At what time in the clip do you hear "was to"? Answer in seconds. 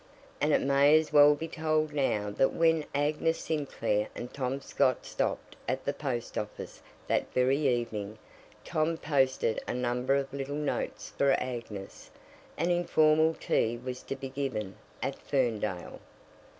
13.77-14.15